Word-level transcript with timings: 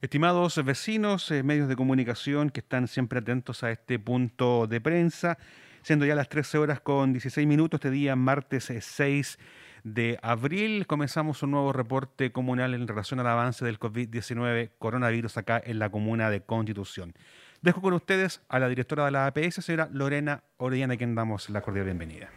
Estimados 0.00 0.64
vecinos, 0.64 1.30
eh, 1.30 1.42
medios 1.42 1.68
de 1.68 1.76
comunicación 1.76 2.48
que 2.48 2.60
están 2.60 2.88
siempre 2.88 3.18
atentos 3.18 3.62
a 3.62 3.70
este 3.70 3.98
punto 3.98 4.66
de 4.66 4.80
prensa, 4.80 5.36
siendo 5.82 6.06
ya 6.06 6.14
las 6.14 6.30
13 6.30 6.56
horas 6.56 6.80
con 6.80 7.12
16 7.12 7.46
minutos, 7.46 7.76
este 7.76 7.90
día 7.90 8.16
martes 8.16 8.72
6 8.80 9.38
eh, 9.38 9.44
de 9.84 10.18
abril, 10.22 10.86
comenzamos 10.86 11.42
un 11.42 11.50
nuevo 11.50 11.74
reporte 11.74 12.32
comunal 12.32 12.72
en 12.72 12.88
relación 12.88 13.20
al 13.20 13.26
avance 13.26 13.62
del 13.62 13.78
COVID-19 13.78 14.70
coronavirus 14.78 15.36
acá 15.36 15.60
en 15.62 15.78
la 15.78 15.90
comuna 15.90 16.30
de 16.30 16.40
Constitución. 16.40 17.12
Dejo 17.60 17.82
con 17.82 17.92
ustedes 17.92 18.40
a 18.48 18.58
la 18.58 18.70
directora 18.70 19.04
de 19.04 19.10
la 19.10 19.26
APS, 19.26 19.56
señora 19.56 19.90
Lorena 19.92 20.44
Orellana, 20.56 20.94
a 20.94 20.96
quien 20.96 21.14
damos 21.14 21.50
la 21.50 21.60
cordial 21.60 21.84
bienvenida. 21.84 22.30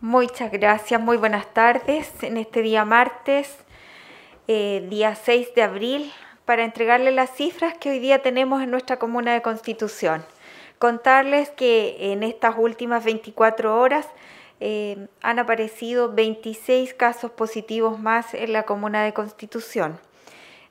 Muchas 0.00 0.52
gracias, 0.52 1.00
muy 1.00 1.16
buenas 1.16 1.52
tardes. 1.52 2.22
En 2.22 2.36
este 2.36 2.62
día 2.62 2.84
martes, 2.84 3.52
eh, 4.46 4.86
día 4.88 5.16
6 5.16 5.56
de 5.56 5.62
abril, 5.62 6.12
para 6.44 6.64
entregarles 6.64 7.14
las 7.14 7.30
cifras 7.30 7.76
que 7.78 7.90
hoy 7.90 7.98
día 7.98 8.20
tenemos 8.20 8.62
en 8.62 8.70
nuestra 8.70 8.98
comuna 8.98 9.32
de 9.32 9.42
Constitución. 9.42 10.24
Contarles 10.78 11.50
que 11.50 12.12
en 12.12 12.22
estas 12.22 12.56
últimas 12.58 13.04
24 13.04 13.78
horas 13.78 14.06
eh, 14.60 15.06
han 15.22 15.38
aparecido 15.38 16.12
26 16.12 16.94
casos 16.94 17.30
positivos 17.30 17.98
más 17.98 18.34
en 18.34 18.52
la 18.52 18.64
comuna 18.64 19.04
de 19.04 19.12
Constitución. 19.12 19.98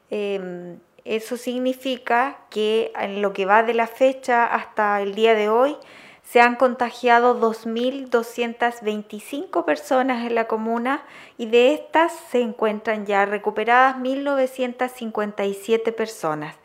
Em, 0.10 0.80
eso 1.04 1.38
significa 1.38 2.38
que 2.50 2.92
en 3.00 3.22
lo 3.22 3.34
que 3.34 3.46
va 3.46 3.64
de 3.64 3.74
la 3.74 3.88
fecha 3.88 4.46
hasta 4.46 5.02
el 5.02 5.16
día 5.16 5.34
de 5.34 5.50
hoy, 5.50 5.78
se 6.24 6.42
han 6.42 6.56
contagiado 6.56 7.40
2.225 7.40 9.66
personas 9.66 10.26
en 10.26 10.34
la 10.36 10.48
comuna 10.48 11.04
y 11.38 11.48
de 11.48 11.74
estas 11.74 12.14
se 12.32 12.42
encuentran 12.42 13.06
ya 13.06 13.26
recuperadas 13.26 13.98
1.957 13.98 15.94
personas. 15.94 16.56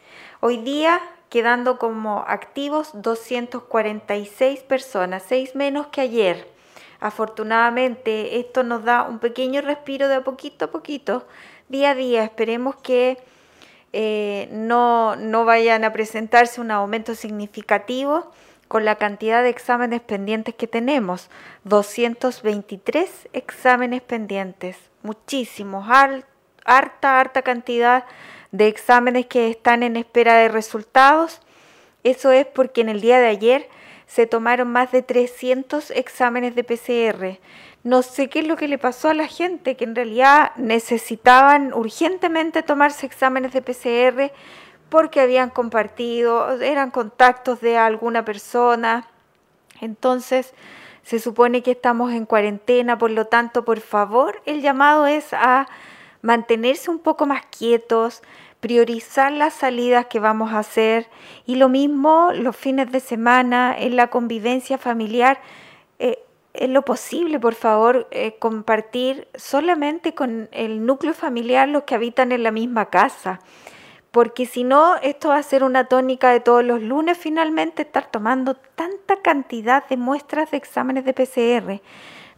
Hoy 0.40 0.58
día 0.58 1.00
quedando 1.28 1.78
como 1.78 2.24
activos 2.28 2.90
246 2.94 4.60
personas, 4.60 5.24
6 5.26 5.54
menos 5.54 5.88
que 5.88 6.00
ayer. 6.00 6.48
Afortunadamente 7.00 8.38
esto 8.38 8.62
nos 8.62 8.84
da 8.84 9.02
un 9.02 9.18
pequeño 9.18 9.60
respiro 9.60 10.08
de 10.08 10.20
poquito 10.20 10.66
a 10.66 10.70
poquito, 10.70 11.26
día 11.68 11.90
a 11.90 11.94
día. 11.94 12.24
Esperemos 12.24 12.76
que 12.76 13.18
eh, 13.92 14.48
no, 14.50 15.16
no 15.16 15.44
vayan 15.44 15.84
a 15.84 15.92
presentarse 15.92 16.60
un 16.60 16.70
aumento 16.70 17.14
significativo 17.14 18.30
con 18.68 18.84
la 18.84 18.96
cantidad 18.96 19.42
de 19.42 19.50
exámenes 19.50 20.00
pendientes 20.00 20.54
que 20.54 20.66
tenemos. 20.66 21.30
223 21.64 23.28
exámenes 23.32 24.02
pendientes, 24.02 24.76
muchísimos, 25.02 25.86
harta, 25.88 27.20
harta 27.20 27.42
cantidad 27.42 28.04
de 28.50 28.68
exámenes 28.68 29.26
que 29.26 29.50
están 29.50 29.82
en 29.82 29.96
espera 29.96 30.34
de 30.36 30.48
resultados. 30.48 31.40
Eso 32.04 32.30
es 32.30 32.46
porque 32.46 32.80
en 32.80 32.88
el 32.88 33.00
día 33.00 33.18
de 33.20 33.28
ayer 33.28 33.68
se 34.06 34.26
tomaron 34.26 34.68
más 34.68 34.92
de 34.92 35.02
300 35.02 35.90
exámenes 35.90 36.54
de 36.54 36.64
PCR. 36.64 37.38
No 37.82 38.02
sé 38.02 38.28
qué 38.28 38.40
es 38.40 38.46
lo 38.46 38.56
que 38.56 38.68
le 38.68 38.78
pasó 38.78 39.08
a 39.08 39.14
la 39.14 39.26
gente, 39.26 39.76
que 39.76 39.84
en 39.84 39.94
realidad 39.94 40.52
necesitaban 40.56 41.72
urgentemente 41.72 42.62
tomarse 42.62 43.06
exámenes 43.06 43.52
de 43.52 43.62
PCR 43.62 44.32
porque 44.88 45.20
habían 45.20 45.50
compartido, 45.50 46.60
eran 46.60 46.90
contactos 46.90 47.60
de 47.60 47.76
alguna 47.76 48.24
persona. 48.24 49.08
Entonces, 49.80 50.54
se 51.02 51.18
supone 51.18 51.62
que 51.62 51.72
estamos 51.72 52.12
en 52.12 52.26
cuarentena, 52.26 52.98
por 52.98 53.10
lo 53.10 53.26
tanto, 53.26 53.64
por 53.64 53.80
favor, 53.80 54.40
el 54.46 54.62
llamado 54.62 55.06
es 55.06 55.32
a 55.32 55.66
mantenerse 56.22 56.90
un 56.90 56.98
poco 56.98 57.26
más 57.26 57.44
quietos, 57.46 58.22
priorizar 58.60 59.32
las 59.32 59.54
salidas 59.54 60.06
que 60.06 60.18
vamos 60.18 60.52
a 60.52 60.58
hacer 60.58 61.08
y 61.46 61.56
lo 61.56 61.68
mismo 61.68 62.30
los 62.34 62.56
fines 62.56 62.90
de 62.90 63.00
semana 63.00 63.76
en 63.78 63.96
la 63.96 64.08
convivencia 64.08 64.78
familiar. 64.78 65.40
Eh, 65.98 66.18
en 66.54 66.72
lo 66.72 66.82
posible, 66.82 67.38
por 67.38 67.54
favor, 67.54 68.08
eh, 68.10 68.36
compartir 68.38 69.28
solamente 69.34 70.14
con 70.14 70.48
el 70.52 70.84
núcleo 70.86 71.12
familiar 71.12 71.68
los 71.68 71.84
que 71.84 71.94
habitan 71.94 72.32
en 72.32 72.42
la 72.42 72.50
misma 72.50 72.86
casa 72.86 73.40
porque 74.16 74.46
si 74.46 74.64
no, 74.64 74.96
esto 75.02 75.28
va 75.28 75.36
a 75.36 75.42
ser 75.42 75.62
una 75.62 75.88
tónica 75.88 76.30
de 76.30 76.40
todos 76.40 76.64
los 76.64 76.80
lunes 76.80 77.18
finalmente 77.18 77.82
estar 77.82 78.10
tomando 78.10 78.54
tanta 78.54 79.16
cantidad 79.16 79.86
de 79.88 79.98
muestras 79.98 80.50
de 80.50 80.56
exámenes 80.56 81.04
de 81.04 81.12
PCR. 81.12 81.82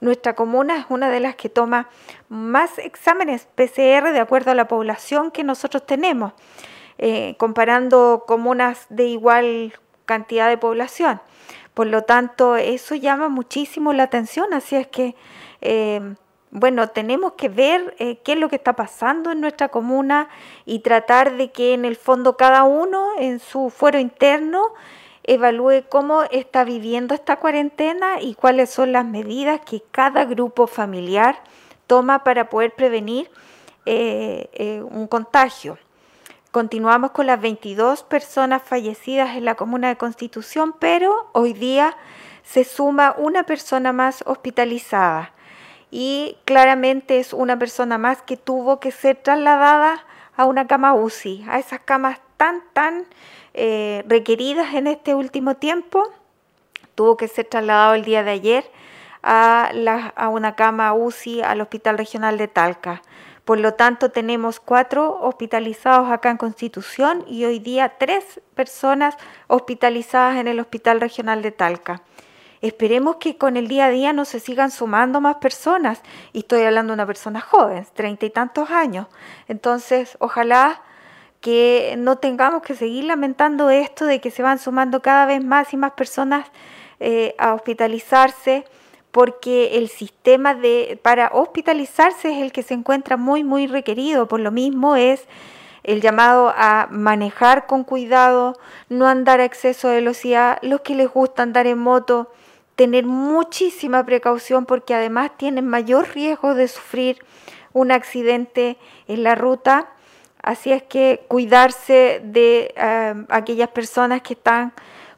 Nuestra 0.00 0.34
comuna 0.34 0.76
es 0.76 0.86
una 0.88 1.08
de 1.08 1.20
las 1.20 1.36
que 1.36 1.48
toma 1.48 1.88
más 2.28 2.78
exámenes 2.78 3.46
PCR 3.54 4.10
de 4.10 4.18
acuerdo 4.18 4.50
a 4.50 4.56
la 4.56 4.66
población 4.66 5.30
que 5.30 5.44
nosotros 5.44 5.86
tenemos, 5.86 6.32
eh, 6.98 7.36
comparando 7.38 8.24
comunas 8.26 8.86
de 8.88 9.04
igual 9.04 9.72
cantidad 10.04 10.48
de 10.48 10.58
población. 10.58 11.20
Por 11.74 11.86
lo 11.86 12.02
tanto, 12.02 12.56
eso 12.56 12.96
llama 12.96 13.28
muchísimo 13.28 13.92
la 13.92 14.02
atención, 14.02 14.52
así 14.52 14.74
es 14.74 14.88
que... 14.88 15.14
Eh, 15.60 16.16
bueno, 16.50 16.88
tenemos 16.88 17.32
que 17.32 17.48
ver 17.48 17.94
eh, 17.98 18.19
qué 18.25 18.32
es 18.32 18.38
lo 18.38 18.48
que 18.48 18.56
está 18.56 18.75
pasando 18.75 19.32
en 19.32 19.41
nuestra 19.41 19.69
comuna 19.69 20.28
y 20.64 20.78
tratar 20.81 21.36
de 21.36 21.50
que 21.50 21.75
en 21.75 21.84
el 21.84 21.97
fondo 21.97 22.36
cada 22.36 22.64
uno 22.64 23.10
en 23.19 23.38
su 23.38 23.70
fuero 23.70 23.98
interno 23.98 24.72
evalúe 25.25 25.84
cómo 25.91 26.22
está 26.25 26.64
viviendo 26.64 27.14
esta 27.14 27.37
cuarentena 27.37 28.20
y 28.22 28.34
cuáles 28.34 28.70
son 28.70 28.92
las 28.92 29.04
medidas 29.04 29.60
que 29.60 29.82
cada 29.91 30.25
grupo 30.25 30.66
familiar 30.66 31.42
toma 31.87 32.25
para 32.25 32.48
poder 32.48 32.75
prevenir 32.75 33.31
eh, 33.84 34.48
eh, 34.54 34.82
un 34.82 35.06
contagio. 35.06 35.78
Continuamos 36.50 37.10
con 37.10 37.26
las 37.26 37.38
22 37.42 38.04
personas 38.04 38.62
fallecidas 38.62 39.37
en 39.37 39.44
la 39.44 39.54
comuna 39.54 39.88
de 39.88 39.97
Constitución, 39.97 40.75
pero 40.78 41.28
hoy 41.32 41.53
día 41.53 41.94
se 42.42 42.64
suma 42.64 43.14
una 43.19 43.42
persona 43.42 43.92
más 43.92 44.22
hospitalizada 44.25 45.34
y 45.91 46.37
claramente 46.44 47.19
es 47.19 47.32
una 47.32 47.59
persona 47.59 47.99
más 47.99 48.22
que 48.22 48.37
tuvo 48.37 48.81
que 48.81 48.91
ser 48.91 49.16
trasladada 49.16 50.04
a 50.37 50.44
una 50.44 50.66
cama 50.66 50.94
UCI, 50.94 51.44
a 51.49 51.59
esas 51.59 51.81
camas 51.81 52.21
tan, 52.37 52.62
tan 52.72 53.06
eh, 53.54 54.04
requeridas 54.06 54.75
en 54.75 54.87
este 54.87 55.15
último 55.15 55.56
tiempo. 55.56 56.04
Tuvo 56.94 57.16
que 57.16 57.28
ser 57.28 57.47
trasladado 57.47 57.94
el 57.94 58.04
día 58.04 58.22
de 58.22 58.31
ayer 58.31 58.71
a, 59.22 59.71
a 60.15 60.28
una 60.28 60.54
cama 60.54 60.93
UCI 60.94 61.43
al 61.43 61.60
Hospital 61.60 61.99
Regional 61.99 62.38
de 62.38 62.49
Talca. 62.49 63.03
Por 63.44 63.59
lo 63.59 63.72
tanto, 63.75 64.10
tenemos 64.10 64.60
cuatro 64.60 65.19
hospitalizados 65.22 66.10
acá 66.10 66.31
en 66.31 66.37
Constitución 66.37 67.25
y 67.26 67.47
hoy 67.47 67.60
día 67.60 67.94
tres 67.99 68.43
personas 68.55 69.16
hospitalizadas 69.47 70.37
en 70.37 70.49
el 70.49 70.60
Hospital 70.60 71.00
Regional 71.00 71.41
de 71.41 71.50
Talca. 71.50 72.03
Esperemos 72.60 73.16
que 73.16 73.36
con 73.36 73.56
el 73.56 73.69
día 73.69 73.86
a 73.86 73.91
día 73.91 74.12
no 74.12 74.24
se 74.24 74.41
sigan 74.41 74.70
sumando 74.70 75.20
más 75.20 75.36
personas. 75.36 76.02
Y 76.32 76.41
estoy 76.41 76.62
hablando 76.62 76.92
de 76.92 76.94
una 76.94 77.06
persona 77.06 77.41
joven, 77.41 77.86
treinta 77.94 78.26
y 78.26 78.30
tantos 78.30 78.70
años. 78.70 79.06
Entonces, 79.46 80.16
ojalá 80.20 80.82
que 81.41 81.94
no 81.98 82.16
tengamos 82.16 82.62
que 82.62 82.74
seguir 82.74 83.04
lamentando 83.04 83.70
esto 83.70 84.06
de 84.06 84.20
que 84.20 84.30
se 84.30 84.42
van 84.42 84.58
sumando 84.58 85.02
cada 85.02 85.26
vez 85.26 85.44
más 85.44 85.72
y 85.72 85.76
más 85.76 85.92
personas 85.92 86.46
eh, 87.00 87.34
a 87.38 87.54
hospitalizarse, 87.54 88.64
porque 89.12 89.78
el 89.78 89.88
sistema 89.88 90.54
de, 90.54 90.98
para 91.02 91.30
hospitalizarse 91.32 92.32
es 92.32 92.42
el 92.42 92.52
que 92.52 92.62
se 92.62 92.75
encuentra 92.75 93.16
muy, 93.16 93.44
muy 93.44 93.66
requerido. 93.66 94.26
Por 94.26 94.40
lo 94.40 94.50
mismo 94.50 94.96
es 94.96 95.26
el 95.84 96.00
llamado 96.00 96.52
a 96.56 96.88
manejar 96.90 97.66
con 97.66 97.84
cuidado, 97.84 98.58
no 98.88 99.06
andar 99.06 99.40
a 99.40 99.44
exceso 99.44 99.88
de 99.88 99.96
velocidad, 99.96 100.58
los 100.62 100.80
que 100.82 100.94
les 100.94 101.08
gusta 101.08 101.42
andar 101.42 101.66
en 101.66 101.78
moto, 101.78 102.30
tener 102.78 103.06
muchísima 103.06 104.06
precaución 104.06 104.64
porque 104.64 104.94
además 104.94 105.32
tienen 105.36 105.66
mayor 105.66 106.14
riesgo 106.14 106.54
de 106.54 106.68
sufrir 106.68 107.18
un 107.72 107.90
accidente 107.90 108.76
en 109.08 109.24
la 109.24 109.34
ruta. 109.34 109.88
Así 110.40 110.70
es 110.70 110.84
que 110.84 111.24
cuidarse 111.26 112.20
de 112.22 112.72
eh, 112.76 113.14
aquellas 113.30 113.70
personas 113.70 114.22
que 114.22 114.34
están 114.34 114.72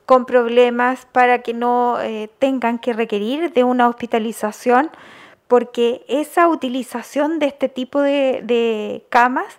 con 0.06 0.24
problemas 0.24 1.04
para 1.12 1.42
que 1.42 1.52
no 1.52 2.00
eh, 2.00 2.30
tengan 2.38 2.78
que 2.78 2.94
requerir 2.94 3.52
de 3.52 3.62
una 3.62 3.90
hospitalización, 3.90 4.90
porque 5.46 6.02
esa 6.08 6.48
utilización 6.48 7.40
de 7.40 7.46
este 7.46 7.68
tipo 7.68 8.00
de, 8.00 9.04
camas 9.10 9.58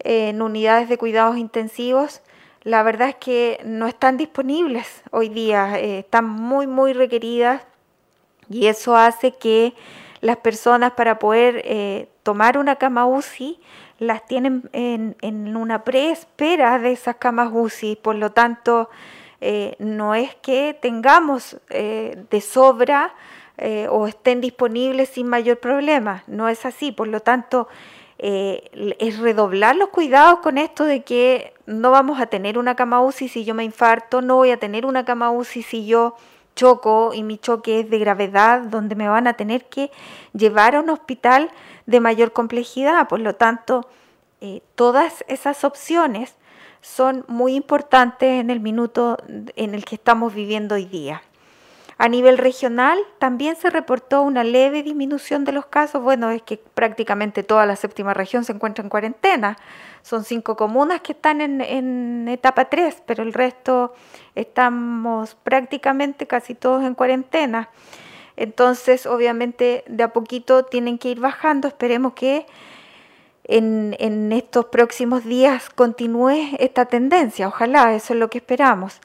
en 0.00 0.42
unidades 0.42 0.90
de 0.90 0.98
cuidados 0.98 1.38
intensivos 1.38 2.20
la 2.62 2.82
verdad 2.82 3.08
es 3.08 3.14
que 3.16 3.60
no 3.64 3.86
están 3.86 4.16
disponibles 4.16 5.02
hoy 5.10 5.28
día, 5.28 5.78
eh, 5.78 6.00
están 6.00 6.28
muy, 6.28 6.66
muy 6.66 6.92
requeridas 6.92 7.62
y 8.48 8.66
eso 8.66 8.96
hace 8.96 9.32
que 9.32 9.74
las 10.20 10.36
personas 10.38 10.92
para 10.92 11.18
poder 11.18 11.62
eh, 11.64 12.08
tomar 12.22 12.58
una 12.58 12.76
cama 12.76 13.06
UCI 13.06 13.58
las 13.98 14.26
tienen 14.26 14.68
en, 14.72 15.56
una 15.56 15.84
preespera 15.84 16.78
de 16.78 16.92
esas 16.92 17.16
camas 17.16 17.50
UCI, 17.52 17.96
por 17.96 18.16
lo 18.16 18.30
tanto 18.32 18.90
eh, 19.40 19.76
no 19.78 20.14
es 20.14 20.34
que 20.36 20.76
tengamos 20.80 21.58
de 21.68 22.40
sobra 22.40 23.14
o 23.90 24.06
estén 24.06 24.40
disponibles 24.40 25.10
sin 25.10 25.26
mayor 25.26 25.58
problema, 25.58 26.24
no 26.26 26.48
es 26.48 26.64
así, 26.64 26.92
por 26.92 27.08
lo 27.08 27.20
tanto 27.20 27.68
eh, 28.22 28.96
es 28.98 29.18
redoblar 29.18 29.76
los 29.76 29.88
cuidados 29.88 30.40
con 30.40 30.58
esto 30.58 30.84
de 30.84 31.02
que 31.02 31.54
no 31.64 31.90
vamos 31.90 32.20
a 32.20 32.26
tener 32.26 32.58
una 32.58 32.76
cama 32.76 33.00
UCI 33.00 33.30
si 33.30 33.44
yo 33.46 33.54
me 33.54 33.64
infarto, 33.64 34.20
no 34.20 34.36
voy 34.36 34.50
a 34.50 34.58
tener 34.58 34.84
una 34.84 35.06
cama 35.06 35.30
UCI 35.30 35.62
si 35.62 35.86
yo 35.86 36.16
choco 36.54 37.14
y 37.14 37.22
mi 37.22 37.38
choque 37.38 37.80
es 37.80 37.88
de 37.88 37.98
gravedad, 37.98 38.60
donde 38.60 38.94
me 38.94 39.08
van 39.08 39.26
a 39.26 39.32
tener 39.32 39.64
que 39.70 39.90
llevar 40.34 40.76
a 40.76 40.80
un 40.80 40.90
hospital 40.90 41.50
de 41.86 42.00
mayor 42.00 42.34
complejidad. 42.34 43.08
Por 43.08 43.20
lo 43.20 43.36
tanto, 43.36 43.88
eh, 44.42 44.60
todas 44.74 45.24
esas 45.26 45.64
opciones 45.64 46.34
son 46.82 47.24
muy 47.26 47.54
importantes 47.54 48.38
en 48.38 48.50
el 48.50 48.60
minuto 48.60 49.16
en 49.56 49.74
el 49.74 49.86
que 49.86 49.94
estamos 49.94 50.34
viviendo 50.34 50.74
hoy 50.74 50.84
día. 50.84 51.22
A 52.00 52.08
nivel 52.08 52.38
regional 52.38 52.98
también 53.18 53.56
se 53.56 53.68
reportó 53.68 54.22
una 54.22 54.42
leve 54.42 54.82
disminución 54.82 55.44
de 55.44 55.52
los 55.52 55.66
casos. 55.66 56.02
Bueno, 56.02 56.30
es 56.30 56.40
que 56.40 56.56
prácticamente 56.56 57.42
toda 57.42 57.66
la 57.66 57.76
séptima 57.76 58.14
región 58.14 58.42
se 58.42 58.52
encuentra 58.52 58.82
en 58.82 58.88
cuarentena. 58.88 59.58
Son 60.00 60.24
cinco 60.24 60.56
comunas 60.56 61.02
que 61.02 61.12
están 61.12 61.42
en, 61.42 62.26
etapa 62.26 62.70
3, 62.70 63.02
pero 63.04 63.22
el 63.22 63.34
resto 63.34 63.92
estamos 64.34 65.34
prácticamente 65.42 66.26
casi 66.26 66.54
todos 66.54 66.84
en 66.84 66.94
cuarentena. 66.94 67.68
Entonces, 68.34 69.04
obviamente, 69.04 69.84
de 69.86 70.02
a 70.02 70.14
poquito 70.14 70.64
tienen 70.64 70.96
que 70.96 71.10
ir 71.10 71.20
bajando. 71.20 71.68
Esperemos 71.68 72.14
que 72.14 72.46
en, 73.44 73.94
en 73.98 74.32
estos 74.32 74.64
próximos 74.64 75.26
días 75.26 75.68
continúe 75.68 76.56
esta 76.58 76.86
tendencia. 76.86 77.46
Ojalá, 77.46 77.92
eso 77.92 78.14
es 78.14 78.20
lo 78.20 78.30
que 78.30 78.38
esperamos. 78.38 79.02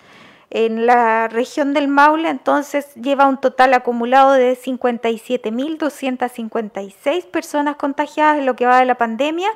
En 0.49 0.85
la 0.85 1.27
región 1.27 1.73
del 1.73 1.87
Maule 1.87 2.29
entonces 2.29 2.93
lleva 2.95 3.27
un 3.27 3.41
total 3.41 3.73
acumulado 3.73 4.33
de 4.33 4.55
57.256 4.57 7.25
personas 7.25 7.77
contagiadas 7.77 8.37
en 8.37 8.45
lo 8.45 8.55
que 8.55 8.67
va 8.67 8.79
de 8.79 8.85
la 8.85 8.95
pandemia 8.95 9.49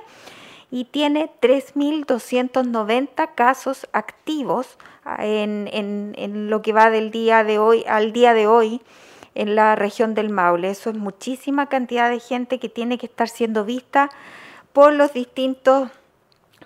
y 0.71 0.85
tiene 0.85 1.29
3.290 1.41 3.29
casos 3.35 3.87
activos 3.91 4.77
en, 5.19 5.69
en, 5.71 6.49
lo 6.49 6.61
que 6.61 6.73
va 6.73 6.89
del 6.89 7.11
día 7.11 7.43
de 7.43 7.59
hoy 7.59 7.83
al 7.87 8.13
día 8.13 8.33
de 8.33 8.47
hoy 8.47 8.81
en 9.35 9.55
la 9.55 9.75
región 9.75 10.13
del 10.13 10.29
Maule. 10.29 10.69
Eso 10.69 10.89
es 10.89 10.97
muchísima 10.97 11.67
cantidad 11.67 12.09
de 12.09 12.19
gente 12.19 12.59
que 12.59 12.69
tiene 12.69 12.97
que 12.97 13.05
estar 13.05 13.29
siendo 13.29 13.65
vista 13.65 14.09
por 14.73 14.93
los 14.93 15.13
distintos 15.13 15.89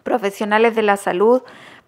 profesionales 0.04 0.76
de 0.76 0.81
la 0.81 0.98
salud 0.98 1.42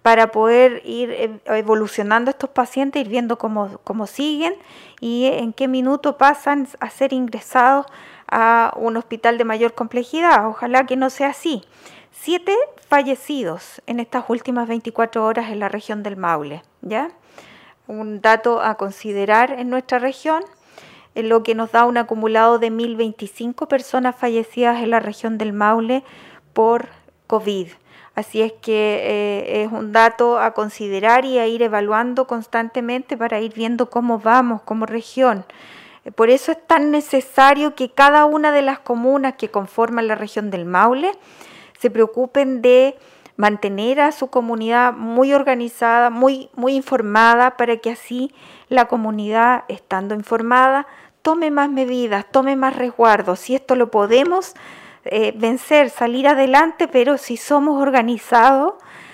para 0.06 0.28
poder 0.28 0.84
ir 0.86 1.42
evolucionando 1.46 2.30
estos 2.30 2.52
pacientes, 2.52 3.02
ir 3.02 3.10
viendo 3.10 3.40
cómo, 3.40 3.80
cómo 3.84 4.06
siguen 4.06 4.54
y 5.00 5.26
en 5.26 5.52
qué 5.52 5.68
minuto 5.68 6.20
pasan 6.20 6.68
a 6.80 6.92
ser 6.92 7.12
ingresados 7.12 7.88
a 8.30 8.72
un 8.76 8.98
hospital 8.98 9.40
de 9.40 9.46
mayor 9.46 9.74
complejidad. 9.74 10.48
Ojalá 10.48 10.86
que 10.86 10.96
no 10.96 11.10
sea 11.10 11.30
así. 11.30 11.64
Siete 12.12 12.56
fallecidos 12.88 13.82
en 13.88 14.00
estas 14.00 14.26
últimas 14.28 14.68
24 14.68 15.26
horas 15.26 15.50
en 15.50 15.60
la 15.60 15.70
región 15.70 16.04
del 16.04 16.18
Maule, 16.18 16.62
¿ya? 16.84 17.10
Un 17.88 18.22
dato 18.22 18.62
a 18.62 18.76
considerar 18.76 19.54
en 19.54 19.72
nuestra 19.72 19.98
región, 19.98 20.44
en 21.16 21.30
lo 21.30 21.42
que 21.42 21.56
nos 21.56 21.72
da 21.72 21.84
un 21.84 21.98
acumulado 21.98 22.60
de 22.60 22.72
1.025 22.72 23.68
personas 23.68 24.16
fallecidas 24.16 24.84
en 24.84 24.92
la 24.92 25.00
región 25.00 25.40
del 25.40 25.52
Maule 25.52 26.04
por 26.54 26.90
COVID. 27.26 27.70
Así 28.16 28.42
es 28.42 28.54
que 28.54 29.02
eh, 29.04 29.64
es 29.64 29.72
un 29.72 29.92
dato 29.92 30.40
a 30.40 30.52
considerar 30.52 31.26
y 31.26 31.38
a 31.38 31.48
ir 31.48 31.62
evaluando 31.62 32.28
constantemente 32.28 33.18
para 33.18 33.42
ir 33.42 33.54
viendo 33.54 33.90
cómo 33.90 34.20
vamos 34.20 34.62
como 34.62 34.86
región. 34.86 35.46
Eh, 36.06 36.12
por 36.12 36.30
eso 36.30 36.54
es 36.54 36.66
tan 36.66 36.92
necesario 36.92 37.76
que 37.76 37.92
cada 37.92 38.24
una 38.26 38.54
de 38.54 38.62
las 38.62 38.80
comunas 38.80 39.36
que 39.36 39.50
conforman 39.50 40.08
la 40.08 40.16
región 40.16 40.50
del 40.50 40.66
Maule 40.66 41.12
se 41.78 41.90
preocupen 41.90 42.62
de 42.62 42.98
mantener 43.36 44.00
a 44.00 44.14
su 44.14 44.28
comunidad 44.28 44.94
muy 44.94 45.34
organizada, 45.34 46.10
muy, 46.10 46.50
muy 46.56 46.74
informada, 46.74 47.58
para 47.58 47.76
que 47.78 47.92
así 47.92 48.34
la 48.70 48.86
comunidad, 48.86 49.66
estando 49.68 50.16
informada, 50.16 50.88
tome 51.22 51.52
más 51.52 51.70
medidas, 51.70 52.26
tome 52.32 52.56
más 52.56 52.78
resguardos. 52.78 53.40
Si 53.40 53.56
esto 53.56 53.76
lo 53.76 53.92
podemos 53.92 54.54
eh, 55.06 55.34
vencer, 55.36 55.90
salir 55.90 56.28
adelante, 56.28 56.88
pero 56.88 57.18
si 57.18 57.38
somos 57.38 57.82
organizados, 57.82 58.74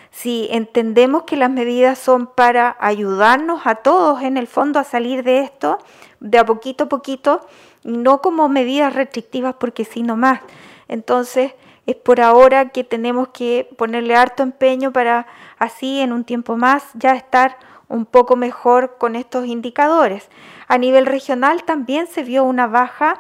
si 0.10 0.48
entendemos 0.52 1.24
que 1.24 1.38
las 1.38 1.50
medidas 1.50 1.98
son 1.98 2.28
para 2.28 2.76
ayudarnos 2.80 3.62
a 3.66 3.76
todos 3.76 4.22
en 4.24 4.38
el 4.38 4.48
fondo 4.48 4.80
a 4.80 4.84
salir 4.84 5.24
de 5.24 5.40
esto, 5.40 5.80
de 6.20 6.38
a 6.38 6.46
poquito 6.46 6.86
a 6.86 6.90
poquito, 6.90 7.48
no 7.84 8.22
como 8.22 8.50
medidas 8.50 8.94
restrictivas 8.94 9.56
porque 9.60 9.86
sí 9.86 10.04
más. 10.04 10.42
Entonces, 10.88 11.54
es 11.86 11.96
por 11.96 12.22
ahora 12.22 12.70
que 12.70 12.84
tenemos 12.84 13.30
que 13.30 13.70
ponerle 13.78 14.16
harto 14.16 14.44
empeño 14.44 14.92
para 14.92 15.28
así 15.58 16.00
en 16.00 16.12
un 16.14 16.24
tiempo 16.24 16.58
más 16.58 16.84
ya 16.94 17.14
estar 17.14 17.58
un 17.88 18.06
poco 18.06 18.36
mejor 18.36 18.98
con 18.98 19.16
estos 19.16 19.46
indicadores. 19.46 20.30
A 20.68 20.78
nivel 20.78 21.06
regional 21.06 21.64
también 21.64 22.08
se 22.08 22.24
vio 22.24 22.44
una 22.44 22.68
baja 22.68 23.20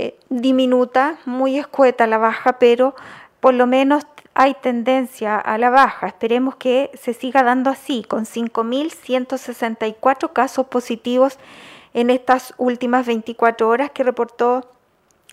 eh, 0.00 0.16
diminuta, 0.28 1.18
muy 1.24 1.58
escueta 1.58 2.06
la 2.06 2.18
baja, 2.18 2.60
pero 2.60 2.94
por 3.40 3.52
lo 3.52 3.66
menos 3.66 4.06
hay 4.32 4.54
tendencia 4.54 5.36
a 5.36 5.58
la 5.58 5.70
baja. 5.70 6.06
Esperemos 6.06 6.54
que 6.54 6.92
se 6.94 7.14
siga 7.14 7.42
dando 7.42 7.68
así, 7.68 8.04
con 8.04 8.24
5.164 8.24 10.32
casos 10.32 10.68
positivos 10.68 11.40
en 11.94 12.10
estas 12.10 12.54
últimas 12.58 13.06
24 13.06 13.68
horas 13.68 13.90
que 13.90 14.04
reportó 14.04 14.70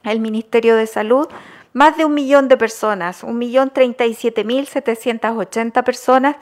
el 0.03 0.19
Ministerio 0.19 0.75
de 0.75 0.87
Salud. 0.87 1.27
Más 1.73 1.95
de 1.95 2.05
un 2.05 2.15
millón 2.15 2.47
de 2.47 2.57
personas, 2.57 3.21
un 3.21 3.37
millón 3.37 3.69
treinta 3.69 4.07
y 4.07 4.15
siete 4.15 4.43
mil 4.43 4.65
setecientas 4.65 5.37
ochenta 5.37 5.83
personas 5.83 6.37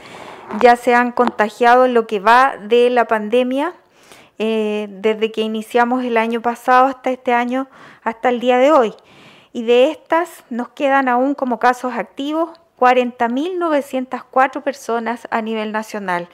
ya 0.61 0.77
se 0.77 0.95
han 0.95 1.11
contagiado 1.11 1.83
en 1.83 1.93
lo 1.93 2.07
que 2.07 2.21
va 2.21 2.55
de 2.55 2.89
la 2.89 3.05
pandemia 3.05 3.73
eh, 4.45 4.87
desde 4.89 5.31
que 5.31 5.39
iniciamos 5.39 6.03
el 6.03 6.17
año 6.17 6.41
pasado 6.41 6.87
hasta 6.87 7.11
este 7.11 7.33
año, 7.33 7.69
hasta 8.03 8.27
el 8.27 8.41
día 8.41 8.57
de 8.57 8.73
hoy. 8.73 8.93
Y 9.53 9.63
de 9.63 9.89
estas 9.89 10.43
nos 10.49 10.67
quedan 10.67 11.07
aún 11.07 11.33
como 11.33 11.59
casos 11.59 11.93
activos 11.93 12.49
40.904 12.77 14.61
personas 14.61 15.29
a 15.31 15.41
nivel 15.41 15.71
nacional. 15.71 16.27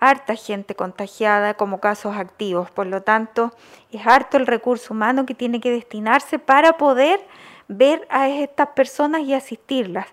Harta 0.00 0.34
gente 0.34 0.74
contagiada 0.74 1.54
como 1.54 1.78
casos 1.78 2.16
activos. 2.16 2.68
Por 2.72 2.88
lo 2.88 3.02
tanto, 3.02 3.52
es 3.92 4.04
harto 4.04 4.38
el 4.38 4.48
recurso 4.48 4.92
humano 4.92 5.24
que 5.24 5.36
tiene 5.36 5.60
que 5.60 5.70
destinarse 5.70 6.40
para 6.40 6.72
poder 6.72 7.24
ver 7.68 8.08
a 8.10 8.28
estas 8.28 8.70
personas 8.70 9.22
y 9.22 9.34
asistirlas. 9.34 10.08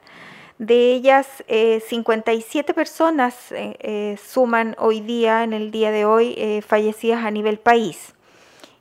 De 0.60 0.92
ellas, 0.92 1.26
57 1.48 2.72
eh, 2.72 2.76
personas 2.76 3.54
eh, 3.54 3.78
eh, 3.80 4.18
suman 4.22 4.76
hoy 4.78 5.00
día, 5.00 5.46
en 5.46 5.54
el 5.54 5.72
día 5.72 5.90
de 5.90 6.04
hoy, 6.04 6.62
fallecidas 6.68 7.24
a 7.24 7.32
nivel 7.32 7.60
país. 7.60 8.14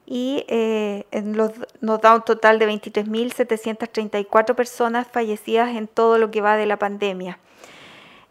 Y 0.04 0.44
nos 1.80 2.00
da 2.00 2.16
un 2.16 2.22
total 2.22 2.58
de 2.58 2.68
23.734 2.68 4.56
personas 4.56 5.06
fallecidas 5.06 5.76
en 5.76 5.86
todo 5.86 6.18
lo 6.18 6.32
que 6.32 6.40
va 6.40 6.56
de 6.56 6.66
la 6.66 6.78
pandemia. 6.78 7.38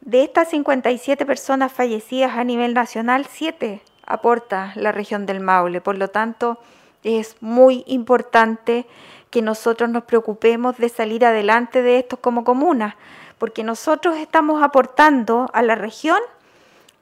De 0.02 0.24
estas 0.24 0.50
57 0.50 1.26
personas 1.26 1.72
fallecidas 1.72 2.36
a 2.36 2.44
nivel 2.44 2.74
nacional, 2.74 3.28
7 3.30 3.82
aporta 4.06 4.74
la 4.76 4.92
región 4.92 5.26
del 5.26 5.40
Maule. 5.40 5.80
Por 5.80 5.98
lo 5.98 6.10
tanto, 6.10 6.58
es 7.04 7.38
muy 7.40 7.86
importante 7.88 8.88
que 9.30 9.42
nosotros 9.42 9.90
nos 9.90 10.04
preocupemos 10.04 10.78
de 10.78 10.90
salir 10.90 11.26
adelante 11.26 11.82
de 11.82 12.00
esto 12.00 12.18
como 12.18 12.44
comuna 12.44 12.98
porque 13.38 13.64
nosotros 13.64 14.18
estamos 14.18 14.64
aportando 14.64 15.50
a 15.54 15.62
la 15.62 15.76
región 15.76 16.20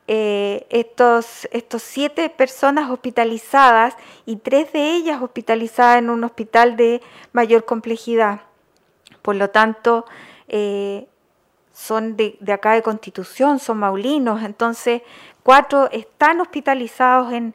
eh, 0.07 0.67
estos, 0.69 1.47
estos 1.51 1.81
siete 1.81 2.29
personas 2.29 2.91
hospitalizadas 2.91 3.95
y 4.25 4.35
tres 4.35 4.71
de 4.71 4.91
ellas 4.91 5.21
hospitalizadas 5.21 5.97
en 5.97 6.09
un 6.11 6.23
hospital 6.23 6.75
de 6.75 7.01
mayor 7.33 7.65
complejidad. 7.65 8.41
Por 9.23 9.35
lo 9.35 9.49
tanto, 9.49 10.05
eh, 10.47 11.07
son 11.73 12.15
de, 12.15 12.37
de, 12.39 12.53
acá 12.53 12.73
de 12.73 12.83
Constitución, 12.83 13.57
son 13.57 13.79
maulinos, 13.79 14.43
entonces 14.43 15.01
cuatro 15.45 15.91
están 15.91 16.41
hospitalizados 16.41 17.31
en, 17.31 17.53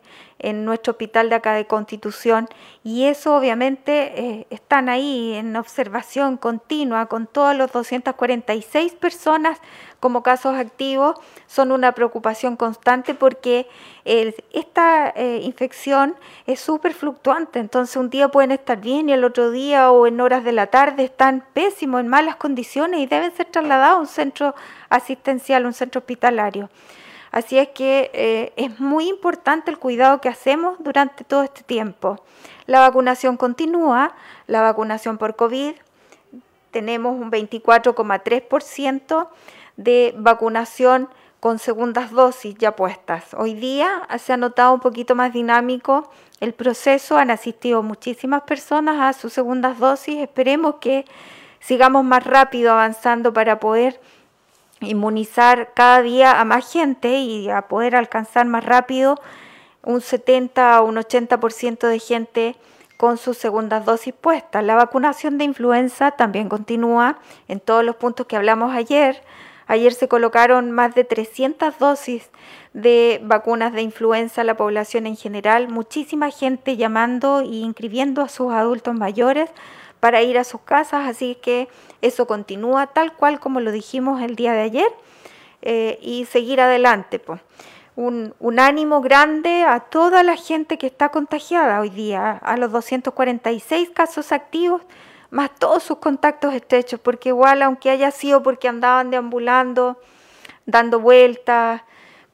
nuestro 0.64 0.92
hospital 0.92 1.28
de 1.28 1.34
acá 1.34 1.52
de 1.52 1.66
Constitución 1.66 2.48
y 2.82 3.04
eso 3.04 3.36
obviamente 3.36 4.18
eh, 4.18 4.46
están 4.48 4.88
ahí 4.88 5.34
en 5.34 5.54
observación 5.54 6.38
continua 6.38 7.06
con 7.06 7.26
todos 7.26 7.54
los 7.54 7.70
246 7.72 8.94
personas 8.94 9.58
como 9.98 10.22
casos 10.22 10.56
activos, 10.56 11.16
son 11.46 11.72
una 11.72 11.92
preocupación 11.92 12.56
constante 12.56 13.12
porque 13.12 13.68
esta 14.04 15.12
eh, 15.14 15.40
infección 15.42 16.14
es 16.46 16.58
súper 16.60 16.94
fluctuante, 16.94 17.58
entonces 17.58 17.96
un 17.96 18.08
día 18.08 18.28
pueden 18.28 18.52
estar 18.52 18.80
bien 18.80 19.10
y 19.10 19.12
el 19.12 19.24
otro 19.24 19.50
día 19.50 19.90
o 19.90 20.06
en 20.06 20.22
horas 20.22 20.42
de 20.42 20.52
la 20.52 20.68
tarde 20.68 21.04
están 21.04 21.44
pésimos, 21.52 22.00
en 22.00 22.08
malas 22.08 22.36
condiciones 22.36 23.00
y 23.00 23.06
deben 23.06 23.36
ser 23.36 23.46
trasladados 23.46 23.98
a 23.98 24.00
un 24.00 24.06
centro 24.06 24.54
asistencial, 24.88 25.66
un 25.66 25.74
centro 25.74 25.98
hospitalario. 25.98 26.70
Así 27.32 27.58
es 27.58 27.68
que 27.68 28.10
eh, 28.12 28.52
es 28.56 28.80
muy 28.80 29.08
importante 29.08 29.70
el 29.70 29.78
cuidado 29.78 30.20
que 30.20 30.28
hacemos 30.28 30.76
durante 30.80 31.24
todo 31.24 31.42
este 31.42 31.62
tiempo. 31.62 32.22
La 32.66 32.80
vacunación 32.80 33.36
continúa, 33.36 34.14
la 34.46 34.62
vacunación 34.62 35.18
por 35.18 35.36
COVID 35.36 35.74
tenemos 36.70 37.20
un 37.20 37.30
24,3% 37.30 39.28
de 39.76 40.14
vacunación 40.16 41.08
con 41.40 41.58
segundas 41.58 42.10
dosis 42.10 42.54
ya 42.58 42.76
puestas. 42.76 43.34
Hoy 43.34 43.54
día 43.54 44.06
se 44.18 44.32
ha 44.34 44.36
notado 44.36 44.74
un 44.74 44.80
poquito 44.80 45.14
más 45.14 45.32
dinámico 45.32 46.10
el 46.40 46.52
proceso, 46.52 47.16
han 47.16 47.30
asistido 47.30 47.82
muchísimas 47.82 48.42
personas 48.42 49.00
a 49.00 49.18
sus 49.18 49.32
segundas 49.32 49.78
dosis, 49.78 50.18
esperemos 50.18 50.76
que 50.80 51.06
sigamos 51.60 52.04
más 52.04 52.24
rápido 52.24 52.72
avanzando 52.72 53.32
para 53.32 53.58
poder 53.58 54.00
inmunizar 54.80 55.72
cada 55.74 56.02
día 56.02 56.40
a 56.40 56.44
más 56.44 56.70
gente 56.72 57.18
y 57.18 57.50
a 57.50 57.62
poder 57.62 57.96
alcanzar 57.96 58.46
más 58.46 58.64
rápido 58.64 59.16
un 59.82 60.00
70 60.00 60.82
o 60.82 60.86
un 60.86 60.96
80% 60.96 61.86
de 61.86 61.98
gente 61.98 62.56
con 62.96 63.16
sus 63.16 63.38
segundas 63.38 63.86
dosis 63.86 64.12
puestas. 64.12 64.62
La 64.62 64.74
vacunación 64.74 65.38
de 65.38 65.44
influenza 65.44 66.10
también 66.10 66.48
continúa 66.48 67.18
en 67.48 67.60
todos 67.60 67.84
los 67.84 67.96
puntos 67.96 68.26
que 68.26 68.36
hablamos 68.36 68.74
ayer. 68.74 69.22
Ayer 69.70 69.92
se 69.92 70.08
colocaron 70.08 70.72
más 70.72 70.96
de 70.96 71.04
300 71.04 71.78
dosis 71.78 72.28
de 72.72 73.20
vacunas 73.22 73.72
de 73.72 73.82
influenza 73.82 74.40
a 74.40 74.44
la 74.44 74.56
población 74.56 75.06
en 75.06 75.16
general. 75.16 75.68
Muchísima 75.68 76.32
gente 76.32 76.76
llamando 76.76 77.38
e 77.38 77.44
inscribiendo 77.44 78.20
a 78.20 78.28
sus 78.28 78.52
adultos 78.52 78.96
mayores 78.96 79.48
para 80.00 80.22
ir 80.22 80.38
a 80.38 80.44
sus 80.44 80.62
casas, 80.62 81.08
así 81.08 81.36
que 81.40 81.68
eso 82.02 82.26
continúa 82.26 82.88
tal 82.88 83.12
cual 83.12 83.38
como 83.38 83.60
lo 83.60 83.70
dijimos 83.70 84.20
el 84.22 84.34
día 84.34 84.54
de 84.54 84.62
ayer 84.62 84.88
eh, 85.62 86.00
y 86.02 86.24
seguir 86.24 86.60
adelante. 86.60 87.20
Pues. 87.20 87.40
Un, 87.94 88.34
ánimo 88.58 89.00
grande 89.00 89.62
a 89.62 89.78
toda 89.78 90.24
la 90.24 90.34
gente 90.34 90.78
que 90.78 90.88
está 90.88 91.10
contagiada 91.10 91.78
hoy 91.78 91.90
día, 91.90 92.32
a 92.32 92.56
los 92.56 92.72
246 92.72 93.90
casos 93.90 94.32
activos, 94.32 94.82
más 95.30 95.50
todos 95.58 95.82
sus 95.82 95.98
contactos 95.98 96.54
estrechos, 96.54 97.00
porque 97.00 97.30
igual 97.30 97.62
aunque 97.62 97.90
haya 97.90 98.10
sido 98.10 98.42
porque 98.42 98.68
andaban 98.68 99.10
deambulando, 99.10 100.00
dando 100.66 101.00
vueltas, 101.00 101.82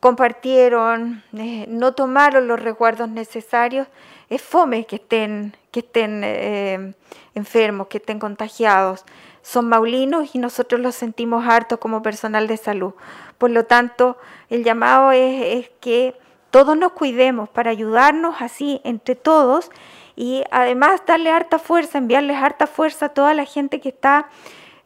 compartieron, 0.01 1.23
eh, 1.37 1.67
no 1.69 1.93
tomaron 1.93 2.49
los 2.49 2.61
resguardos 2.61 3.09
necesarios, 3.09 3.89
es 4.29 4.43
fome 4.43 4.87
que 4.87 4.97
estén, 4.97 5.57
que 5.71 5.81
estén 5.81 6.23
eh, 6.25 6.95
enfermos, 7.35 7.89
que 7.89 7.99
estén 7.99 8.19
contagiados. 8.19 9.05
Son 9.43 9.69
maulinos 9.69 10.35
y 10.35 10.39
nosotros 10.39 10.81
los 10.81 10.97
sentimos 10.97 11.47
hartos 11.47 11.79
como 11.79 12.03
personal 12.03 12.49
de 12.49 12.57
salud. 12.57 12.95
Por 13.39 13.51
lo 13.51 13.65
tanto, 13.65 14.17
el 14.51 14.65
llamado 14.65 15.13
es, 15.13 15.65
es 15.65 15.71
que 15.81 16.19
todos 16.51 16.77
nos 16.77 16.93
cuidemos 16.93 17.49
para 17.49 17.71
ayudarnos 17.71 18.37
así 18.41 18.81
entre 18.83 19.15
todos 19.15 19.71
y 20.17 20.43
además 20.51 21.03
darle 21.07 21.31
harta 21.31 21.59
fuerza, 21.59 21.99
enviarles 21.99 22.39
harta 22.39 22.67
fuerza 22.67 23.07
a 23.07 23.09
toda 23.11 23.35
la 23.35 23.45
gente 23.45 23.81
que 23.81 23.91
está 23.91 24.29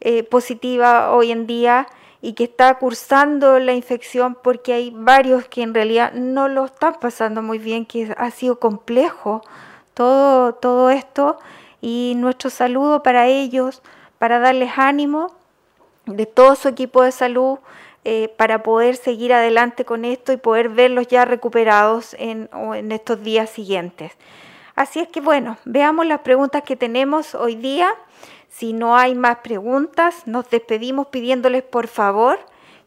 eh, 0.01 0.23
positiva 0.23 1.11
hoy 1.11 1.31
en 1.31 1.47
día 1.47 1.87
y 2.21 2.33
que 2.33 2.43
está 2.43 2.77
cursando 2.77 3.57
la 3.59 3.73
infección 3.73 4.37
porque 4.41 4.73
hay 4.73 4.91
varios 4.93 5.47
que 5.47 5.63
en 5.63 5.73
realidad 5.73 6.11
no 6.13 6.49
lo 6.49 6.65
están 6.65 6.95
pasando 6.99 7.41
muy 7.41 7.57
bien, 7.57 7.85
que 7.85 8.13
ha 8.17 8.29
sido 8.29 8.59
complejo 8.59 9.41
todo, 9.93 10.53
todo 10.53 10.89
esto 10.91 11.39
y 11.81 12.13
nuestro 12.17 12.49
saludo 12.49 13.01
para 13.01 13.27
ellos, 13.27 13.81
para 14.19 14.39
darles 14.39 14.71
ánimo 14.77 15.33
de 16.05 16.25
todo 16.25 16.55
su 16.55 16.67
equipo 16.67 17.03
de 17.03 17.11
salud 17.11 17.57
eh, 18.03 18.33
para 18.37 18.63
poder 18.63 18.95
seguir 18.95 19.31
adelante 19.33 19.85
con 19.85 20.05
esto 20.05 20.33
y 20.33 20.37
poder 20.37 20.69
verlos 20.69 21.07
ya 21.07 21.23
recuperados 21.25 22.15
en, 22.19 22.49
en 22.73 22.91
estos 22.91 23.23
días 23.23 23.49
siguientes. 23.49 24.13
Así 24.81 24.99
es 24.99 25.09
que 25.09 25.21
bueno, 25.21 25.57
veamos 25.63 26.07
las 26.07 26.21
preguntas 26.21 26.63
que 26.63 26.75
tenemos 26.75 27.35
hoy 27.35 27.55
día. 27.55 27.93
Si 28.49 28.73
no 28.73 28.97
hay 28.97 29.13
más 29.13 29.37
preguntas, 29.43 30.25
nos 30.25 30.49
despedimos 30.49 31.05
pidiéndoles 31.09 31.61
por 31.61 31.85
favor 31.85 32.39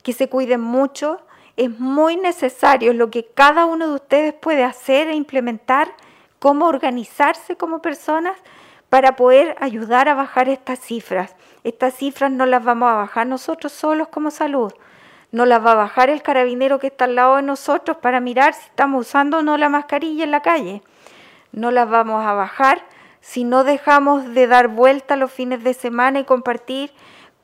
que 0.02 0.12
se 0.12 0.28
cuiden 0.28 0.60
mucho. 0.60 1.20
Es 1.56 1.70
muy 1.78 2.16
necesario 2.16 2.92
lo 2.94 3.10
que 3.10 3.26
cada 3.26 3.64
uno 3.64 3.86
de 3.86 3.94
ustedes 3.94 4.34
puede 4.34 4.64
hacer 4.64 5.06
e 5.06 5.14
implementar, 5.14 5.86
cómo 6.40 6.66
organizarse 6.66 7.54
como 7.54 7.80
personas 7.80 8.36
para 8.88 9.14
poder 9.14 9.54
ayudar 9.60 10.08
a 10.08 10.14
bajar 10.14 10.48
estas 10.48 10.80
cifras. 10.80 11.36
Estas 11.62 11.94
cifras 11.94 12.32
no 12.32 12.44
las 12.44 12.64
vamos 12.64 12.90
a 12.90 12.96
bajar 12.96 13.28
nosotros 13.28 13.70
solos 13.72 14.08
como 14.08 14.32
salud. 14.32 14.72
No 15.30 15.46
las 15.46 15.64
va 15.64 15.70
a 15.70 15.76
bajar 15.76 16.10
el 16.10 16.22
carabinero 16.22 16.80
que 16.80 16.88
está 16.88 17.04
al 17.04 17.14
lado 17.14 17.36
de 17.36 17.42
nosotros 17.42 17.98
para 17.98 18.18
mirar 18.18 18.52
si 18.52 18.64
estamos 18.64 19.06
usando 19.06 19.38
o 19.38 19.42
no 19.42 19.56
la 19.56 19.68
mascarilla 19.68 20.24
en 20.24 20.32
la 20.32 20.42
calle. 20.42 20.82
No 21.54 21.70
las 21.70 21.88
vamos 21.88 22.26
a 22.26 22.32
bajar 22.32 22.82
si 23.20 23.44
no 23.44 23.62
dejamos 23.62 24.34
de 24.34 24.48
dar 24.48 24.66
vuelta 24.66 25.14
los 25.14 25.30
fines 25.30 25.62
de 25.62 25.72
semana 25.72 26.18
y 26.18 26.24
compartir 26.24 26.90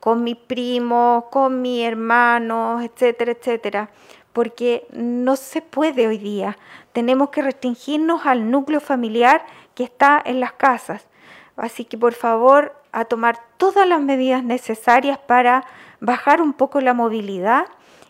con 0.01 0.21
mi 0.25 0.35
primo, 0.35 1.29
con 1.31 1.61
mi 1.61 1.85
hermano, 1.85 2.81
etcétera, 2.81 3.31
etcétera, 3.31 3.89
porque 4.33 4.85
no 4.91 5.37
se 5.37 5.61
puede 5.61 6.09
hoy 6.09 6.17
día. 6.17 6.57
Tenemos 6.91 7.29
que 7.29 7.41
restringirnos 7.41 8.25
al 8.25 8.51
núcleo 8.51 8.81
familiar 8.81 9.45
que 9.75 9.85
está 9.85 10.21
en 10.25 10.41
las 10.41 10.51
casas. 10.51 11.07
Así 11.55 11.85
que 11.85 11.97
por 11.97 12.13
favor, 12.13 12.75
a 12.91 13.05
tomar 13.05 13.39
todas 13.55 13.87
las 13.87 14.01
medidas 14.01 14.43
necesarias 14.43 15.19
para 15.19 15.63
bajar 16.01 16.41
un 16.41 16.51
poco 16.51 16.81
la 16.81 16.93
movilidad 16.93 17.65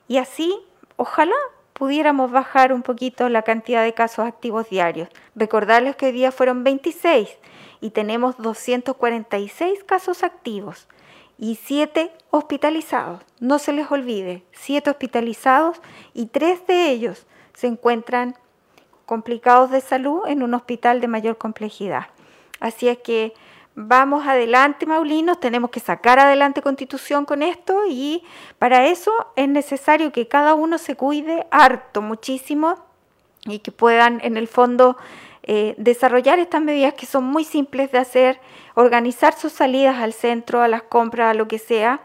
y 0.07 0.17
así, 0.17 0.59
ojalá 0.95 1.35
pudiéramos 1.73 2.31
bajar 2.31 2.73
un 2.73 2.81
poquito 2.81 3.29
la 3.29 3.41
cantidad 3.41 3.83
de 3.83 3.93
casos 3.93 4.25
activos 4.25 4.69
diarios. 4.69 5.09
Recordarles 5.35 5.95
que 5.95 6.07
hoy 6.07 6.11
día 6.11 6.31
fueron 6.31 6.63
26 6.63 7.29
y 7.81 7.89
tenemos 7.89 8.37
246 8.37 9.83
casos 9.83 10.23
activos 10.23 10.87
y 11.37 11.55
7 11.55 12.11
hospitalizados. 12.29 13.21
No 13.39 13.57
se 13.59 13.73
les 13.73 13.91
olvide, 13.91 14.43
7 14.51 14.91
hospitalizados 14.91 15.81
y 16.13 16.27
3 16.27 16.67
de 16.67 16.89
ellos 16.91 17.25
se 17.53 17.67
encuentran 17.67 18.35
complicados 19.05 19.71
de 19.71 19.81
salud 19.81 20.21
en 20.27 20.43
un 20.43 20.53
hospital 20.53 21.01
de 21.01 21.07
mayor 21.07 21.37
complejidad. 21.37 22.07
Así 22.59 22.87
es 22.87 22.99
que 22.99 23.33
vamos 23.75 24.27
adelante, 24.27 24.85
Maulinos, 24.85 25.39
tenemos 25.39 25.69
que 25.69 25.79
sacar 25.79 26.19
adelante 26.19 26.61
constitución 26.61 27.25
con 27.25 27.41
esto 27.41 27.83
y 27.87 28.23
para 28.59 28.87
eso 28.87 29.11
es 29.35 29.47
necesario 29.47 30.11
que 30.11 30.27
cada 30.27 30.53
uno 30.53 30.77
se 30.77 30.95
cuide 30.95 31.47
harto, 31.51 32.01
muchísimo 32.01 32.75
y 33.45 33.59
que 33.59 33.71
puedan 33.71 34.19
en 34.23 34.37
el 34.37 34.47
fondo 34.47 34.97
eh, 35.43 35.73
desarrollar 35.77 36.37
estas 36.39 36.61
medidas 36.61 36.93
que 36.93 37.05
son 37.05 37.23
muy 37.23 37.43
simples 37.43 37.91
de 37.91 37.97
hacer, 37.97 38.39
organizar 38.75 39.33
sus 39.33 39.53
salidas 39.53 39.97
al 39.97 40.13
centro, 40.13 40.61
a 40.61 40.67
las 40.67 40.83
compras, 40.83 41.31
a 41.31 41.33
lo 41.33 41.47
que 41.47 41.57
sea, 41.57 42.01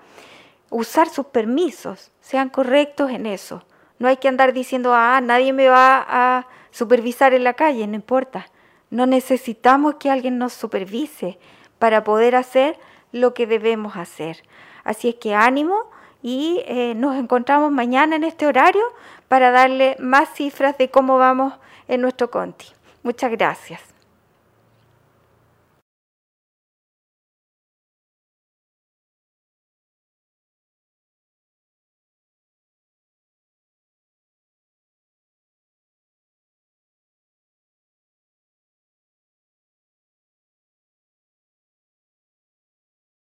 usar 0.71 1.09
sus 1.09 1.27
permisos, 1.27 2.11
sean 2.21 2.49
correctos 2.49 3.11
en 3.11 3.27
eso. 3.27 3.65
No 3.99 4.09
hay 4.09 4.17
que 4.17 4.29
andar 4.29 4.53
diciendo, 4.53 4.93
ah, 4.95 5.21
nadie 5.23 5.53
me 5.53 5.69
va 5.69 6.05
a 6.09 6.47
supervisar 6.71 7.35
en 7.35 7.45
la 7.45 7.55
calle, 7.55 7.87
no 7.87 7.95
importa. 7.95 8.47
No 8.91 9.07
necesitamos 9.07 9.97
que 9.97 10.11
alguien 10.11 10.39
nos 10.39 10.53
supervise 10.53 11.39
para 11.79 12.05
poder 12.05 12.37
hacer 12.37 12.79
lo 13.13 13.35
que 13.35 13.47
debemos 13.47 13.97
hacer. 13.97 14.43
Así 14.85 15.09
es 15.09 15.15
que 15.17 15.35
ánimo 15.35 15.91
y 16.23 16.63
eh, 16.67 16.95
nos 16.97 17.17
encontramos 17.17 17.73
mañana 17.73 18.17
en 18.17 18.25
este 18.25 18.47
horario 18.47 18.85
para 19.29 19.51
darle 19.51 19.97
más 19.99 20.29
cifras 20.35 20.79
de 20.79 20.91
cómo 20.91 21.19
vamos 21.19 21.55
en 21.89 22.01
nuestro 22.01 22.31
Conti. 22.31 22.67
Muchas 23.03 23.31
gracias. 23.31 23.96